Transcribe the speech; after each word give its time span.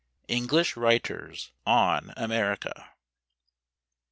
ENGLISH 0.29 0.75
WRITERS 0.75 1.51
ON 1.63 2.11
AMERICA. 2.17 2.89